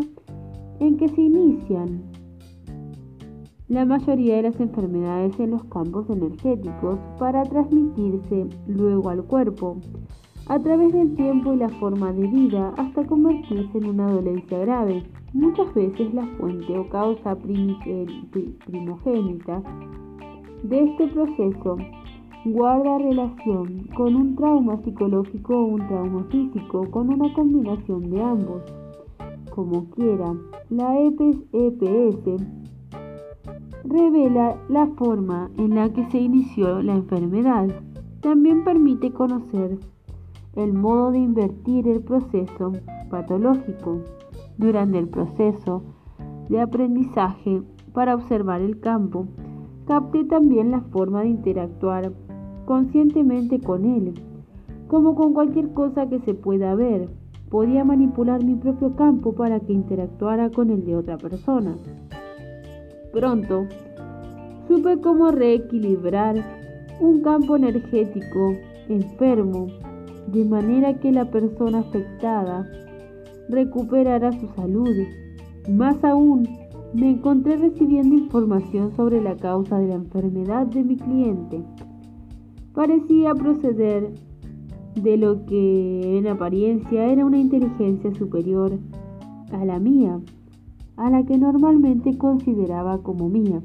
en 0.80 0.96
que 0.96 1.10
se 1.10 1.22
inician 1.22 2.04
la 3.68 3.84
mayoría 3.84 4.38
de 4.38 4.44
las 4.44 4.60
enfermedades 4.62 5.38
en 5.42 5.52
los 5.52 5.66
campos 5.66 6.10
energéticos 6.10 7.00
para 7.20 7.44
transmitirse 7.44 8.48
luego 8.66 9.10
al 9.10 9.26
cuerpo 9.26 9.76
a 10.50 10.60
través 10.60 10.94
del 10.94 11.16
tiempo 11.16 11.54
y 11.54 11.58
la 11.58 11.70
forma 11.70 12.14
de 12.14 12.28
vida 12.28 12.74
hasta 12.78 13.06
convertirse 13.06 13.78
en 13.78 13.88
una 13.88 14.12
dolencia 14.12 14.60
grave. 14.60 15.04
Muchas 15.34 15.74
veces 15.74 16.14
la 16.14 16.26
fuente 16.38 16.78
o 16.78 16.88
causa 16.90 17.36
primogénita 18.66 19.62
de 20.64 20.84
este 20.84 21.08
proceso 21.08 21.78
guarda 22.46 22.98
relación 22.98 23.88
con 23.96 24.16
un 24.16 24.36
trauma 24.36 24.82
psicológico 24.84 25.58
o 25.58 25.66
un 25.66 25.88
trauma 25.88 26.24
físico, 26.32 26.90
con 26.92 27.14
una 27.14 27.34
combinación 27.34 28.10
de 28.10 28.22
ambos. 28.22 28.64
Como 29.50 29.90
quiera, 29.90 30.34
la 30.70 30.98
EPS 31.00 32.42
revela 33.84 34.58
la 34.70 34.88
forma 34.98 35.50
en 35.58 35.76
la 35.76 35.92
que 35.92 36.10
se 36.10 36.20
inició 36.20 36.82
la 36.82 36.96
enfermedad. 36.96 37.68
También 38.22 38.64
permite 38.64 39.12
conocer 39.12 39.78
el 40.58 40.74
modo 40.74 41.12
de 41.12 41.20
invertir 41.20 41.88
el 41.88 42.02
proceso 42.02 42.74
patológico 43.10 44.02
durante 44.58 45.00
el 45.00 45.08
proceso 45.08 45.84
de 46.50 46.60
aprendizaje 46.60 47.62
para 47.94 48.16
observar 48.16 48.60
el 48.62 48.82
campo. 48.82 49.28
Capté 49.86 50.26
también 50.26 50.72
la 50.72 50.82
forma 50.82 51.22
de 51.22 51.30
interactuar 51.30 52.12
conscientemente 52.66 53.62
con 53.62 53.86
él, 53.86 54.14
como 54.90 55.16
con 55.16 55.34
cualquier 55.34 55.72
cosa 55.74 56.10
que 56.10 56.20
se 56.20 56.34
pueda 56.34 56.76
ver. 56.76 57.10
Podía 57.50 57.86
manipular 57.86 58.44
mi 58.44 58.56
propio 58.56 58.94
campo 58.98 59.34
para 59.34 59.62
que 59.62 59.72
interactuara 59.72 60.50
con 60.50 60.70
el 60.70 60.84
de 60.84 60.98
otra 60.98 61.18
persona. 61.18 61.76
Pronto, 63.14 63.68
Supe 64.68 65.00
cómo 65.00 65.32
reequilibrar 65.32 66.36
un 67.00 67.22
campo 67.22 67.56
energético 67.56 68.54
enfermo 68.90 69.68
de 70.28 70.46
manera 70.46 71.00
que 71.00 71.12
la 71.12 71.32
persona 71.32 71.80
afectada 71.80 72.70
recuperara 73.50 74.32
su 74.34 74.48
salud. 74.50 74.96
Más 75.70 76.04
aún, 76.04 76.48
me 76.94 77.12
encontré 77.12 77.58
recibiendo 77.58 78.16
información 78.16 78.96
sobre 78.96 79.22
la 79.22 79.36
causa 79.36 79.80
de 79.80 79.88
la 79.88 79.96
enfermedad 79.96 80.68
de 80.68 80.84
mi 80.84 80.98
cliente. 80.98 81.62
Parecía 82.74 83.34
proceder 83.34 84.14
de 84.96 85.18
lo 85.18 85.46
que 85.46 86.18
en 86.18 86.28
apariencia 86.28 87.06
era 87.06 87.26
una 87.26 87.38
inteligencia 87.38 88.14
superior 88.16 88.78
a 89.52 89.66
la 89.66 89.80
mía, 89.80 90.20
a 90.96 91.10
la 91.10 91.24
que 91.26 91.38
normalmente 91.38 92.18
consideraba 92.18 93.02
como 93.04 93.30
mía. 93.30 93.62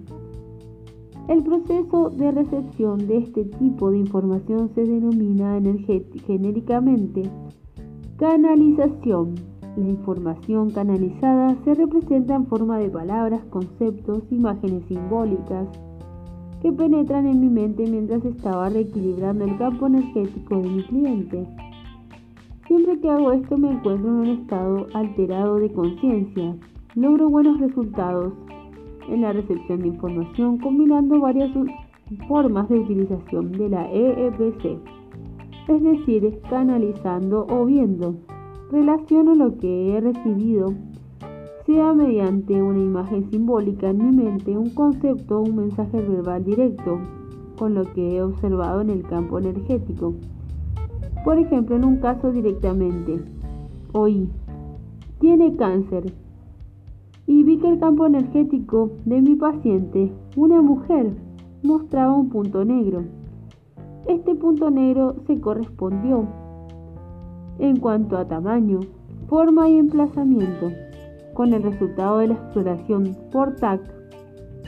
El 1.32 1.42
proceso 1.44 2.10
de 2.10 2.30
recepción 2.30 3.06
de 3.06 3.16
este 3.16 3.46
tipo 3.46 3.90
de 3.90 3.96
información 3.96 4.70
se 4.74 4.84
denomina 4.84 5.58
genéricamente 6.26 7.22
canalización. 8.18 9.36
La 9.78 9.88
información 9.88 10.68
canalizada 10.72 11.56
se 11.64 11.72
representa 11.72 12.34
en 12.34 12.44
forma 12.48 12.76
de 12.80 12.90
palabras, 12.90 13.40
conceptos, 13.48 14.24
imágenes 14.30 14.84
simbólicas 14.88 15.68
que 16.60 16.70
penetran 16.70 17.26
en 17.26 17.40
mi 17.40 17.48
mente 17.48 17.84
mientras 17.90 18.22
estaba 18.26 18.68
reequilibrando 18.68 19.46
el 19.46 19.56
campo 19.56 19.86
energético 19.86 20.58
de 20.58 20.68
mi 20.68 20.82
cliente. 20.82 21.46
Siempre 22.66 23.00
que 23.00 23.08
hago 23.08 23.32
esto 23.32 23.56
me 23.56 23.70
encuentro 23.70 24.06
en 24.06 24.16
un 24.16 24.26
estado 24.26 24.86
alterado 24.92 25.56
de 25.56 25.72
conciencia. 25.72 26.54
Logro 26.94 27.30
buenos 27.30 27.58
resultados 27.58 28.34
en 29.08 29.22
la 29.22 29.32
recepción 29.32 29.80
de 29.80 29.88
información 29.88 30.58
combinando 30.58 31.20
varias 31.20 31.50
formas 32.28 32.68
de 32.68 32.78
utilización 32.78 33.52
de 33.52 33.68
la 33.68 33.90
EEPC, 33.90 34.78
es 35.68 35.82
decir, 35.82 36.40
canalizando 36.48 37.46
o 37.48 37.64
viendo. 37.64 38.16
Relaciono 38.70 39.34
lo 39.34 39.58
que 39.58 39.92
he 39.92 40.00
recibido, 40.00 40.74
sea 41.66 41.92
mediante 41.92 42.60
una 42.62 42.80
imagen 42.80 43.30
simbólica 43.30 43.90
en 43.90 43.98
mi 43.98 44.16
mente, 44.16 44.56
un 44.56 44.70
concepto 44.70 45.38
o 45.38 45.42
un 45.42 45.56
mensaje 45.56 46.00
verbal 46.00 46.44
directo, 46.44 46.98
con 47.56 47.74
lo 47.74 47.84
que 47.92 48.16
he 48.16 48.22
observado 48.22 48.80
en 48.80 48.90
el 48.90 49.02
campo 49.02 49.38
energético. 49.38 50.14
Por 51.24 51.38
ejemplo, 51.38 51.76
en 51.76 51.84
un 51.84 51.98
caso 51.98 52.32
directamente, 52.32 53.20
oí, 53.92 54.28
tiene 55.20 55.54
cáncer, 55.54 56.12
y 57.32 57.44
vi 57.44 57.56
que 57.56 57.68
el 57.68 57.78
campo 57.78 58.06
energético 58.06 58.90
de 59.06 59.22
mi 59.22 59.36
paciente, 59.36 60.12
una 60.36 60.60
mujer, 60.60 61.14
mostraba 61.62 62.14
un 62.14 62.28
punto 62.28 62.62
negro. 62.62 63.04
Este 64.06 64.34
punto 64.34 64.70
negro 64.70 65.16
se 65.26 65.40
correspondió 65.40 66.28
en 67.58 67.78
cuanto 67.78 68.18
a 68.18 68.28
tamaño, 68.28 68.80
forma 69.28 69.70
y 69.70 69.78
emplazamiento 69.78 70.72
con 71.32 71.54
el 71.54 71.62
resultado 71.62 72.18
de 72.18 72.28
la 72.28 72.34
exploración 72.34 73.16
por 73.32 73.56
TAC 73.56 73.80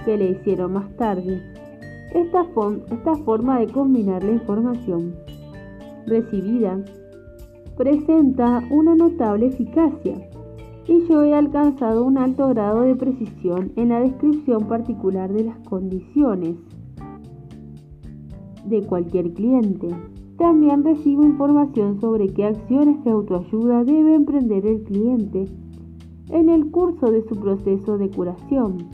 que 0.06 0.16
le 0.16 0.30
hicieron 0.30 0.72
más 0.72 0.88
tarde. 0.96 1.42
Esta, 2.14 2.46
esta 2.90 3.14
forma 3.26 3.58
de 3.58 3.66
combinar 3.66 4.24
la 4.24 4.32
información 4.32 5.14
recibida 6.06 6.78
presenta 7.76 8.62
una 8.70 8.94
notable 8.94 9.48
eficacia 9.48 10.16
y 10.86 11.06
yo 11.08 11.22
he 11.22 11.34
alcanzado 11.34 12.04
un 12.04 12.18
alto 12.18 12.48
grado 12.48 12.82
de 12.82 12.94
precisión 12.94 13.72
en 13.76 13.88
la 13.88 14.00
descripción 14.00 14.68
particular 14.68 15.32
de 15.32 15.44
las 15.44 15.58
condiciones 15.60 16.56
de 18.66 18.82
cualquier 18.82 19.32
cliente. 19.32 19.88
También 20.36 20.84
recibo 20.84 21.24
información 21.24 22.00
sobre 22.00 22.28
qué 22.28 22.44
acciones 22.44 23.02
de 23.04 23.10
autoayuda 23.10 23.84
debe 23.84 24.14
emprender 24.14 24.66
el 24.66 24.82
cliente 24.82 25.46
en 26.30 26.48
el 26.48 26.70
curso 26.70 27.10
de 27.10 27.22
su 27.28 27.36
proceso 27.36 27.98
de 27.98 28.10
curación. 28.10 28.88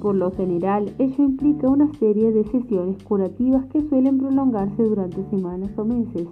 Por 0.00 0.14
lo 0.14 0.30
general, 0.30 0.94
ello 0.98 1.24
implica 1.24 1.68
una 1.68 1.92
serie 1.94 2.32
de 2.32 2.44
sesiones 2.44 3.02
curativas 3.04 3.66
que 3.66 3.82
suelen 3.88 4.18
prolongarse 4.18 4.82
durante 4.82 5.22
semanas 5.30 5.70
o 5.76 5.84
meses. 5.84 6.28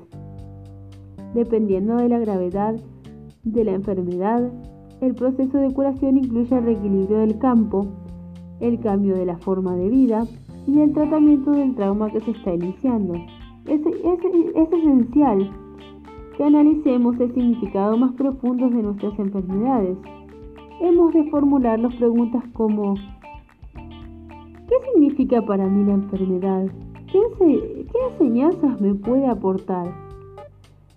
Dependiendo 1.34 1.96
de 1.96 2.08
la 2.08 2.18
gravedad 2.18 2.76
de 3.42 3.64
la 3.64 3.72
enfermedad, 3.72 4.50
el 5.04 5.14
proceso 5.14 5.58
de 5.58 5.72
curación 5.72 6.16
incluye 6.16 6.56
el 6.56 6.64
reequilibrio 6.64 7.18
del 7.18 7.38
campo, 7.38 7.86
el 8.60 8.80
cambio 8.80 9.14
de 9.16 9.26
la 9.26 9.36
forma 9.38 9.76
de 9.76 9.88
vida 9.88 10.26
y 10.66 10.80
el 10.80 10.92
tratamiento 10.92 11.50
del 11.52 11.74
trauma 11.74 12.10
que 12.10 12.20
se 12.20 12.30
está 12.30 12.54
iniciando. 12.54 13.14
Es, 13.66 13.80
es, 13.84 14.72
esencial 14.72 15.50
que 16.36 16.44
analicemos 16.44 17.18
el 17.20 17.32
significado 17.34 17.96
más 17.96 18.12
profundo 18.12 18.68
de 18.68 18.82
nuestras 18.82 19.18
enfermedades. 19.18 19.96
Hemos 20.80 21.12
de 21.12 21.30
formular 21.30 21.78
las 21.78 21.94
preguntas 21.96 22.42
como 22.54 22.94
¿qué 23.74 24.74
significa 24.92 25.42
para 25.42 25.66
mí 25.66 25.84
la 25.84 25.94
enfermedad? 25.94 26.66
¿Qué, 27.12 27.20
¿Qué 27.38 27.98
enseñanzas 28.12 28.80
me 28.80 28.94
puede 28.94 29.26
aportar? 29.26 30.03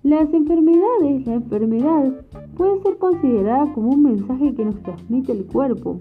Las 0.03 0.31
enfermedades, 0.33 1.25
la 1.25 1.33
enfermedad 1.33 2.13
puede 2.55 2.81
ser 2.83 2.97
considerada 2.97 3.73
como 3.73 3.89
un 3.89 4.03
mensaje 4.03 4.53
que 4.53 4.65
nos 4.65 4.81
transmite 4.83 5.31
el 5.31 5.45
cuerpo. 5.45 5.99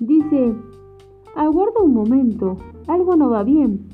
Dice, 0.00 0.54
aguarda 1.36 1.82
un 1.82 1.94
momento, 1.94 2.56
algo 2.88 3.16
no 3.16 3.30
va 3.30 3.42
bien. 3.42 3.88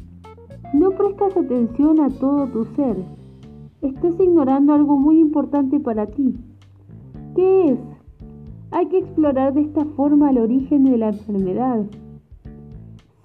No 0.72 0.90
prestas 0.92 1.37
atención 1.37 2.01
a 2.01 2.09
todo 2.11 2.46
tu 2.46 2.64
ser. 2.77 2.96
Estás 3.83 4.18
ignorando 4.20 4.72
algo 4.72 4.96
muy 4.96 5.18
importante 5.18 5.81
para 5.81 6.07
ti. 6.07 6.35
¿Qué 7.35 7.72
es? 7.72 7.79
Hay 8.70 8.87
que 8.87 8.99
explorar 8.99 9.53
de 9.55 9.62
esta 9.62 9.85
forma 9.85 10.31
el 10.31 10.38
origen 10.38 10.85
de 10.85 10.96
la 10.96 11.09
enfermedad 11.09 11.85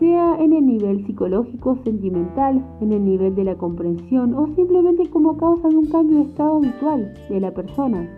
sea 0.01 0.35
en 0.39 0.51
el 0.51 0.65
nivel 0.65 1.05
psicológico, 1.05 1.77
sentimental, 1.83 2.65
en 2.81 2.91
el 2.91 3.05
nivel 3.05 3.35
de 3.35 3.43
la 3.43 3.55
comprensión 3.55 4.33
o 4.33 4.47
simplemente 4.55 5.07
como 5.11 5.37
causa 5.37 5.69
de 5.69 5.75
un 5.75 5.85
cambio 5.85 6.17
de 6.17 6.23
estado 6.23 6.55
habitual 6.57 7.13
de 7.29 7.39
la 7.39 7.51
persona, 7.51 8.09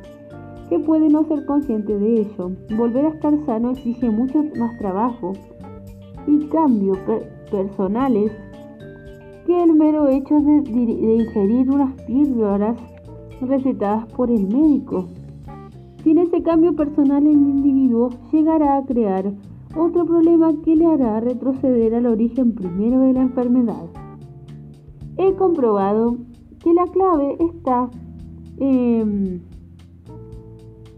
que 0.69 0.79
puede 0.79 1.09
no 1.09 1.25
ser 1.25 1.45
consciente 1.45 1.99
de 1.99 2.21
ello. 2.21 2.51
Volver 2.77 3.05
a 3.05 3.09
estar 3.09 3.37
sano 3.45 3.71
exige 3.71 4.09
mucho 4.09 4.45
más 4.57 4.77
trabajo 4.77 5.33
y 6.25 6.45
cambios 6.45 6.97
personales 7.51 8.31
que 9.45 9.61
el 9.61 9.73
mero 9.73 10.07
hecho 10.07 10.39
de, 10.39 10.61
de 10.61 11.15
ingerir 11.15 11.69
unas 11.69 11.93
píldoras 12.03 12.77
recetadas 13.41 14.05
por 14.13 14.31
el 14.31 14.47
médico. 14.47 15.07
Sin 16.01 16.17
ese 16.17 16.41
cambio 16.43 16.73
personal 16.77 17.27
el 17.27 17.33
individuo 17.33 18.09
llegará 18.31 18.77
a 18.77 18.85
crear 18.85 19.33
otro 19.75 20.05
problema 20.05 20.53
que 20.63 20.75
le 20.75 20.85
hará 20.85 21.19
retroceder 21.19 21.95
al 21.95 22.05
origen 22.05 22.53
primero 22.53 22.99
de 23.01 23.13
la 23.13 23.21
enfermedad. 23.21 23.85
He 25.17 25.33
comprobado 25.33 26.17
que 26.59 26.73
la 26.73 26.85
clave 26.87 27.37
está 27.39 27.89
en 28.59 29.41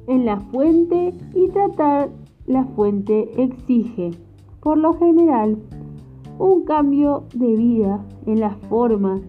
la 0.08 0.40
fuente 0.40 1.14
y 1.34 1.48
tratar 1.50 2.10
la 2.46 2.66
fuente 2.66 3.42
exige, 3.42 4.12
por 4.62 4.78
lo 4.78 4.94
general, 4.94 5.58
un 6.38 6.64
cambio 6.66 7.24
de 7.34 7.56
vida 7.56 8.06
en 8.26 8.40
la 8.40 8.52
forma, 8.70 9.22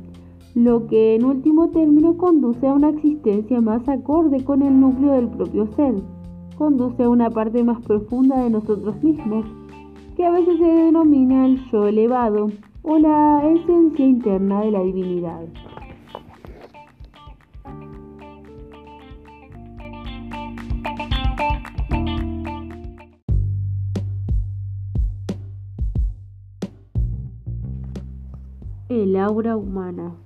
lo 0.54 0.86
que 0.86 1.14
en 1.14 1.24
último 1.24 1.68
término 1.70 2.16
conduce 2.16 2.66
a 2.66 2.74
una 2.74 2.90
existencia 2.90 3.60
más 3.60 3.88
acorde 3.88 4.42
con 4.44 4.62
el 4.62 4.78
núcleo 4.80 5.12
del 5.12 5.28
propio 5.28 5.66
ser 5.76 5.94
conduce 6.56 7.02
a 7.02 7.08
una 7.08 7.30
parte 7.30 7.62
más 7.62 7.82
profunda 7.82 8.42
de 8.42 8.50
nosotros 8.50 9.02
mismos, 9.02 9.44
que 10.16 10.24
a 10.24 10.30
veces 10.30 10.58
se 10.58 10.64
denomina 10.64 11.46
el 11.46 11.62
yo 11.70 11.86
elevado 11.86 12.50
o 12.82 12.98
la 12.98 13.42
esencia 13.46 14.06
interna 14.06 14.62
de 14.62 14.70
la 14.70 14.80
divinidad. 14.80 15.46
El 28.88 29.16
aura 29.16 29.56
humana. 29.56 30.25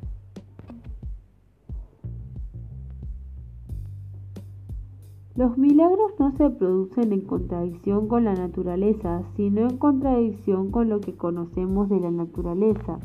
Los 5.41 5.57
milagros 5.57 6.13
no 6.19 6.33
se 6.33 6.51
producen 6.51 7.15
en 7.15 7.23
contradicción 7.23 8.09
con 8.09 8.25
la 8.25 8.35
naturaleza, 8.35 9.23
sino 9.39 9.63
en 9.63 9.79
contradicción 9.79 10.71
con 10.71 10.91
lo 10.91 11.01
que 11.01 11.15
conocemos 11.15 11.89
de 11.89 11.99
la 11.99 12.11
naturaleza. 12.11 12.99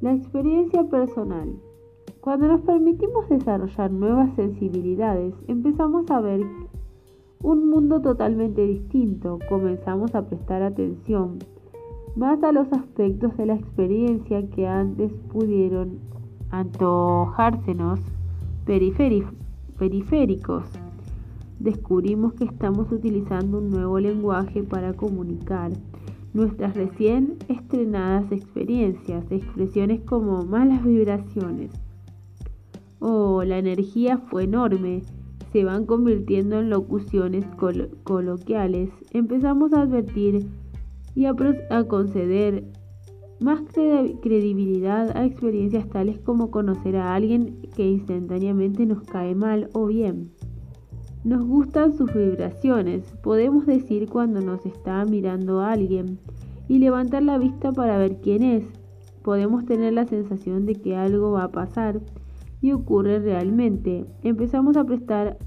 La 0.00 0.14
experiencia 0.14 0.82
personal. 0.82 1.52
Cuando 2.20 2.48
nos 2.48 2.62
permitimos 2.62 3.28
desarrollar 3.28 3.92
nuevas 3.92 4.34
sensibilidades, 4.34 5.32
empezamos 5.46 6.10
a 6.10 6.22
ver 6.22 6.40
un 7.44 7.70
mundo 7.70 8.02
totalmente 8.02 8.66
distinto. 8.66 9.38
Comenzamos 9.48 10.12
a 10.16 10.26
prestar 10.26 10.64
atención 10.64 11.38
más 12.16 12.42
a 12.42 12.50
los 12.50 12.66
aspectos 12.72 13.36
de 13.36 13.46
la 13.46 13.54
experiencia 13.54 14.44
que 14.50 14.66
antes 14.66 15.12
pudieron 15.32 16.00
antojársenos 16.50 18.00
periféricos. 18.66 19.47
Descubrimos 21.60 22.34
que 22.34 22.44
estamos 22.44 22.90
utilizando 22.92 23.58
un 23.58 23.70
nuevo 23.70 23.98
lenguaje 23.98 24.62
para 24.62 24.92
comunicar 24.92 25.72
nuestras 26.34 26.74
recién 26.74 27.36
estrenadas 27.48 28.30
experiencias, 28.30 29.24
expresiones 29.30 30.00
como 30.00 30.44
malas 30.44 30.84
vibraciones. 30.84 31.72
O 33.00 33.44
la 33.44 33.58
energía 33.58 34.18
fue 34.18 34.44
enorme, 34.44 35.02
se 35.52 35.64
van 35.64 35.86
convirtiendo 35.86 36.60
en 36.60 36.70
locuciones 36.70 37.44
coloquiales. 38.04 38.90
Empezamos 39.12 39.72
a 39.72 39.82
advertir 39.82 40.46
y 41.14 41.26
a 41.26 41.34
conceder 41.88 42.64
más 43.40 43.60
credibilidad 43.72 45.16
a 45.16 45.24
experiencias 45.24 45.88
tales 45.88 46.18
como 46.18 46.50
conocer 46.50 46.96
a 46.96 47.14
alguien 47.14 47.60
que 47.76 47.88
instantáneamente 47.88 48.84
nos 48.84 49.02
cae 49.02 49.34
mal 49.34 49.68
o 49.72 49.86
bien. 49.86 50.32
Nos 51.24 51.44
gustan 51.46 51.96
sus 51.96 52.12
vibraciones, 52.12 53.04
podemos 53.22 53.66
decir 53.66 54.08
cuando 54.08 54.40
nos 54.40 54.64
está 54.66 55.04
mirando 55.04 55.60
alguien 55.60 56.18
y 56.68 56.78
levantar 56.78 57.22
la 57.22 57.38
vista 57.38 57.72
para 57.72 57.98
ver 57.98 58.20
quién 58.20 58.42
es. 58.42 58.64
Podemos 59.22 59.64
tener 59.66 59.92
la 59.92 60.06
sensación 60.06 60.64
de 60.64 60.76
que 60.76 60.96
algo 60.96 61.32
va 61.32 61.44
a 61.44 61.52
pasar 61.52 62.00
y 62.60 62.72
ocurre 62.72 63.18
realmente. 63.18 64.06
Empezamos 64.22 64.76
a 64.76 64.84
prestar 64.84 65.38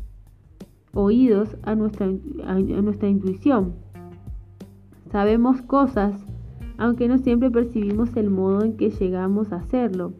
oídos 0.93 1.57
a 1.63 1.75
nuestra, 1.75 2.07
a 2.45 2.55
nuestra 2.59 3.09
intuición. 3.09 3.73
Sabemos 5.11 5.61
cosas, 5.61 6.13
aunque 6.81 7.07
no 7.07 7.19
siempre 7.19 7.51
percibimos 7.51 8.17
el 8.17 8.31
modo 8.31 8.63
en 8.63 8.75
que 8.75 8.89
llegamos 8.89 9.53
a 9.53 9.57
hacerlo. 9.57 10.13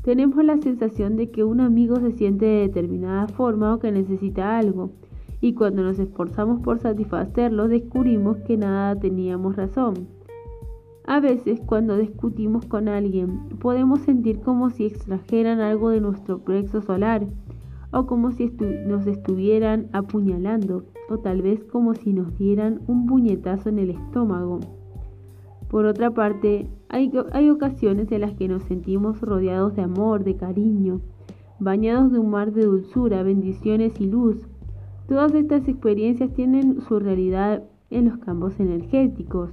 Tenemos 0.00 0.42
la 0.42 0.56
sensación 0.56 1.16
de 1.16 1.30
que 1.30 1.44
un 1.44 1.60
amigo 1.60 1.96
se 1.96 2.12
siente 2.12 2.46
de 2.46 2.60
determinada 2.62 3.28
forma 3.28 3.74
o 3.74 3.80
que 3.80 3.92
necesita 3.92 4.56
algo, 4.56 4.92
y 5.42 5.52
cuando 5.52 5.82
nos 5.82 5.98
esforzamos 5.98 6.62
por 6.62 6.78
satisfacerlo 6.78 7.68
descubrimos 7.68 8.38
que 8.38 8.56
nada 8.56 8.98
teníamos 8.98 9.56
razón. 9.56 10.08
A 11.06 11.20
veces 11.20 11.60
cuando 11.66 11.98
discutimos 11.98 12.64
con 12.64 12.88
alguien 12.88 13.50
podemos 13.60 14.00
sentir 14.00 14.40
como 14.40 14.70
si 14.70 14.86
extrajeran 14.86 15.60
algo 15.60 15.90
de 15.90 16.00
nuestro 16.00 16.38
plexo 16.38 16.80
solar 16.80 17.26
o 17.92 18.06
como 18.06 18.32
si 18.32 18.50
nos 18.86 19.06
estuvieran 19.06 19.88
apuñalando 19.92 20.86
o 21.10 21.18
tal 21.18 21.42
vez 21.42 21.62
como 21.64 21.94
si 21.94 22.14
nos 22.14 22.38
dieran 22.38 22.80
un 22.86 23.04
puñetazo 23.04 23.68
en 23.68 23.80
el 23.80 23.90
estómago. 23.90 24.60
Por 25.68 25.84
otra 25.84 26.12
parte, 26.12 26.68
hay, 26.88 27.12
hay 27.32 27.50
ocasiones 27.50 28.10
en 28.12 28.20
las 28.20 28.34
que 28.34 28.48
nos 28.48 28.62
sentimos 28.64 29.20
rodeados 29.20 29.74
de 29.74 29.82
amor, 29.82 30.24
de 30.24 30.36
cariño, 30.36 31.00
bañados 31.58 32.12
de 32.12 32.18
un 32.18 32.30
mar 32.30 32.52
de 32.52 32.64
dulzura, 32.64 33.22
bendiciones 33.22 34.00
y 34.00 34.06
luz. 34.06 34.36
Todas 35.08 35.34
estas 35.34 35.66
experiencias 35.68 36.32
tienen 36.32 36.80
su 36.82 36.98
realidad 36.98 37.64
en 37.90 38.06
los 38.06 38.18
campos 38.18 38.58
energéticos. 38.60 39.50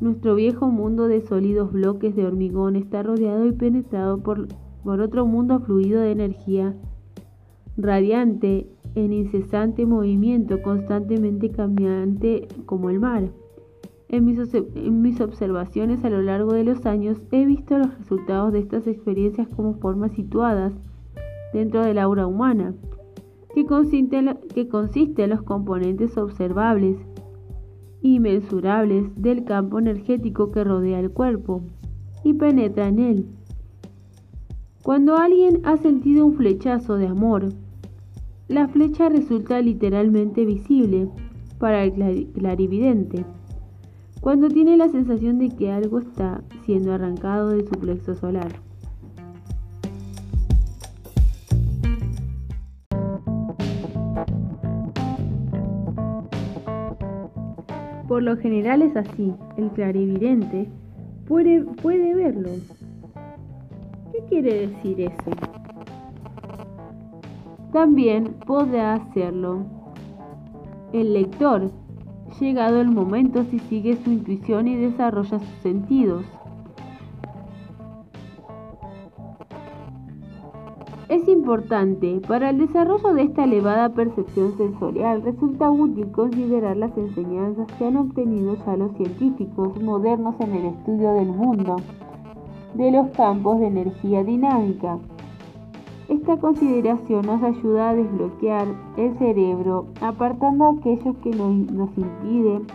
Nuestro 0.00 0.34
viejo 0.34 0.68
mundo 0.68 1.06
de 1.06 1.20
sólidos 1.20 1.72
bloques 1.72 2.16
de 2.16 2.26
hormigón 2.26 2.76
está 2.76 3.02
rodeado 3.02 3.46
y 3.46 3.52
penetrado 3.52 4.18
por, 4.18 4.48
por 4.82 5.00
otro 5.00 5.26
mundo 5.26 5.60
fluido 5.60 6.00
de 6.00 6.12
energía 6.12 6.74
radiante, 7.76 8.68
en 8.94 9.12
incesante 9.12 9.86
movimiento, 9.86 10.62
constantemente 10.62 11.50
cambiante 11.50 12.46
como 12.66 12.90
el 12.90 13.00
mar. 13.00 13.30
En 14.08 14.24
mis, 14.24 15.20
observaciones 15.20 16.04
a 16.04 16.10
lo 16.10 16.22
largo 16.22 16.52
de 16.52 16.64
los 16.64 16.86
años 16.86 17.20
he 17.30 17.44
visto 17.46 17.78
los 17.78 17.98
resultados 17.98 18.52
de 18.52 18.60
estas 18.60 18.86
experiencias 18.86 19.48
como 19.48 19.74
formas 19.74 20.12
situadas 20.12 20.72
dentro 21.52 21.82
del 21.82 21.98
aura 21.98 22.26
humana, 22.26 22.74
que 23.54 23.64
consiste, 23.64 24.18
en 24.18 24.38
que 24.54 24.68
consiste 24.68 25.24
en 25.24 25.30
los 25.30 25.42
componentes 25.42 26.16
observables 26.18 26.98
y 28.02 28.20
mensurables 28.20 29.06
del 29.16 29.44
campo 29.44 29.78
energético 29.78 30.50
que 30.50 30.64
rodea 30.64 31.00
el 31.00 31.10
cuerpo 31.10 31.62
y 32.22 32.34
penetra 32.34 32.88
en 32.88 32.98
él. 32.98 33.26
Cuando 34.82 35.16
alguien 35.16 35.60
ha 35.64 35.78
sentido 35.78 36.26
un 36.26 36.34
flechazo 36.34 36.96
de 36.96 37.06
amor, 37.06 37.48
la 38.48 38.68
flecha 38.68 39.08
resulta 39.08 39.62
literalmente 39.62 40.44
visible 40.44 41.08
para 41.58 41.84
el 41.84 42.28
clarividente 42.34 43.24
cuando 44.24 44.48
tiene 44.48 44.78
la 44.78 44.88
sensación 44.88 45.38
de 45.38 45.50
que 45.50 45.70
algo 45.70 45.98
está 45.98 46.40
siendo 46.64 46.94
arrancado 46.94 47.50
de 47.50 47.62
su 47.62 47.72
plexo 47.72 48.14
solar. 48.14 48.48
Por 58.08 58.22
lo 58.22 58.38
general 58.38 58.80
es 58.80 58.96
así, 58.96 59.34
el 59.58 59.68
clarividente 59.72 60.70
puede, 61.28 61.60
puede 61.82 62.14
verlo. 62.14 62.48
¿Qué 64.10 64.24
quiere 64.30 64.68
decir 64.68 65.02
eso? 65.02 65.32
También 67.74 68.36
podrá 68.46 68.94
hacerlo 68.94 69.66
el 70.94 71.12
lector 71.12 71.70
llegado 72.40 72.80
el 72.80 72.90
momento 72.90 73.44
si 73.44 73.58
sigue 73.58 73.96
su 73.96 74.10
intuición 74.10 74.68
y 74.68 74.76
desarrolla 74.76 75.38
sus 75.38 75.62
sentidos. 75.62 76.24
Es 81.08 81.28
importante, 81.28 82.20
para 82.26 82.50
el 82.50 82.58
desarrollo 82.58 83.14
de 83.14 83.22
esta 83.22 83.44
elevada 83.44 83.90
percepción 83.90 84.56
sensorial, 84.56 85.22
resulta 85.22 85.70
útil 85.70 86.10
considerar 86.10 86.76
las 86.76 86.96
enseñanzas 86.96 87.66
que 87.78 87.86
han 87.86 87.98
obtenido 87.98 88.56
ya 88.66 88.76
los 88.76 88.96
científicos 88.96 89.80
modernos 89.80 90.34
en 90.40 90.54
el 90.54 90.66
estudio 90.66 91.12
del 91.12 91.28
mundo, 91.28 91.76
de 92.74 92.90
los 92.90 93.08
campos 93.10 93.60
de 93.60 93.66
energía 93.66 94.24
dinámica, 94.24 94.98
esta 96.08 96.36
consideración 96.36 97.26
nos 97.26 97.42
ayuda 97.42 97.90
a 97.90 97.94
desbloquear 97.94 98.66
el 98.96 99.18
cerebro, 99.18 99.86
apartando 100.00 100.66
aquellos 100.66 101.16
que 101.22 101.30
nos 101.30 101.96
impiden 101.96 102.66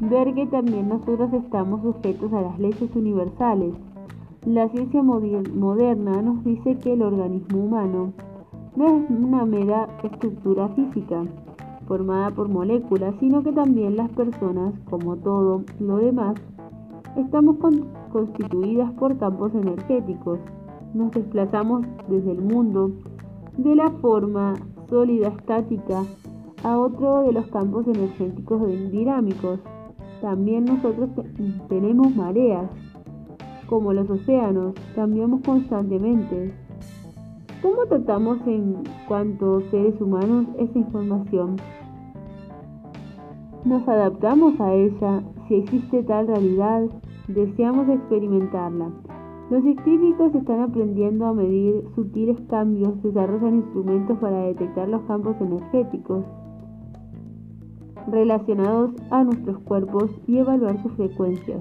ver 0.00 0.34
que 0.34 0.46
también 0.46 0.88
nosotros 0.88 1.32
estamos 1.32 1.82
sujetos 1.82 2.32
a 2.32 2.42
las 2.42 2.58
leyes 2.58 2.90
universales. 2.94 3.74
La 4.44 4.68
ciencia 4.68 5.02
moderna 5.02 6.22
nos 6.22 6.44
dice 6.44 6.76
que 6.78 6.92
el 6.92 7.02
organismo 7.02 7.64
humano 7.64 8.12
no 8.76 8.86
es 8.86 9.10
una 9.10 9.44
mera 9.44 9.88
estructura 10.02 10.68
física 10.70 11.24
formada 11.88 12.30
por 12.30 12.48
moléculas, 12.48 13.14
sino 13.20 13.42
que 13.42 13.52
también 13.52 13.96
las 13.96 14.10
personas, 14.10 14.74
como 14.90 15.16
todo 15.16 15.62
lo 15.80 15.96
demás, 15.98 16.34
estamos 17.16 17.56
constituidas 18.12 18.92
por 18.92 19.16
campos 19.18 19.54
energéticos 19.54 20.40
nos 20.94 21.10
desplazamos 21.12 21.84
desde 22.08 22.32
el 22.32 22.42
mundo 22.42 22.92
de 23.56 23.74
la 23.74 23.90
forma 23.90 24.54
sólida 24.88 25.28
estática 25.28 26.02
a 26.62 26.78
otro 26.78 27.22
de 27.22 27.32
los 27.32 27.46
campos 27.48 27.86
energéticos 27.86 28.66
dinámicos. 28.90 29.60
También 30.20 30.64
nosotros 30.64 31.10
tenemos 31.68 32.14
mareas, 32.16 32.70
como 33.68 33.92
los 33.92 34.08
océanos, 34.08 34.74
cambiamos 34.94 35.42
constantemente. 35.42 36.54
¿Cómo 37.62 37.86
tratamos 37.86 38.38
en 38.46 38.82
cuanto 39.08 39.60
seres 39.70 40.00
humanos 40.00 40.46
esa 40.58 40.78
información? 40.78 41.56
Nos 43.64 43.86
adaptamos 43.88 44.60
a 44.60 44.72
ella 44.72 45.22
si 45.48 45.54
existe 45.54 46.02
tal 46.02 46.26
realidad, 46.26 46.82
deseamos 47.28 47.88
experimentarla. 47.88 48.90
Los 49.48 49.62
científicos 49.62 50.34
están 50.34 50.60
aprendiendo 50.60 51.24
a 51.26 51.32
medir 51.32 51.84
sutiles 51.94 52.40
cambios, 52.48 53.00
desarrollan 53.00 53.58
instrumentos 53.58 54.18
para 54.18 54.42
detectar 54.42 54.88
los 54.88 55.02
campos 55.02 55.36
energéticos 55.40 56.24
relacionados 58.10 58.90
a 59.10 59.22
nuestros 59.22 59.58
cuerpos 59.58 60.10
y 60.26 60.38
evaluar 60.38 60.82
sus 60.82 60.92
frecuencias. 60.94 61.60